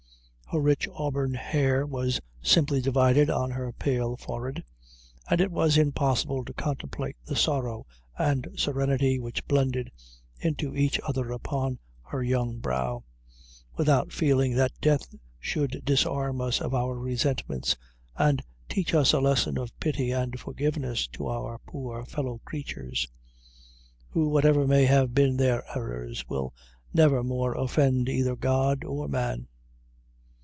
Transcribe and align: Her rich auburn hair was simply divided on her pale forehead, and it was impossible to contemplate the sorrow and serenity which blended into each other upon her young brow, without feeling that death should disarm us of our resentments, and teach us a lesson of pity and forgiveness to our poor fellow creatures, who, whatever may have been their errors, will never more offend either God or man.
Her 0.53 0.59
rich 0.59 0.85
auburn 0.93 1.33
hair 1.35 1.85
was 1.85 2.19
simply 2.41 2.81
divided 2.81 3.29
on 3.29 3.51
her 3.51 3.71
pale 3.71 4.17
forehead, 4.17 4.65
and 5.29 5.39
it 5.39 5.49
was 5.49 5.77
impossible 5.77 6.43
to 6.43 6.51
contemplate 6.53 7.15
the 7.23 7.37
sorrow 7.37 7.85
and 8.17 8.49
serenity 8.57 9.17
which 9.17 9.47
blended 9.47 9.93
into 10.41 10.75
each 10.75 10.99
other 11.07 11.31
upon 11.31 11.79
her 12.03 12.21
young 12.21 12.59
brow, 12.59 13.05
without 13.77 14.11
feeling 14.11 14.53
that 14.55 14.73
death 14.81 15.15
should 15.39 15.85
disarm 15.85 16.41
us 16.41 16.59
of 16.59 16.75
our 16.75 16.99
resentments, 16.99 17.77
and 18.17 18.41
teach 18.67 18.93
us 18.93 19.13
a 19.13 19.21
lesson 19.21 19.57
of 19.57 19.71
pity 19.79 20.11
and 20.11 20.37
forgiveness 20.37 21.07
to 21.07 21.29
our 21.29 21.59
poor 21.59 22.03
fellow 22.03 22.41
creatures, 22.43 23.07
who, 24.09 24.27
whatever 24.27 24.67
may 24.67 24.83
have 24.83 25.13
been 25.13 25.37
their 25.37 25.63
errors, 25.77 26.27
will 26.27 26.53
never 26.93 27.23
more 27.23 27.53
offend 27.55 28.09
either 28.09 28.35
God 28.35 28.83
or 28.83 29.07
man. 29.07 29.47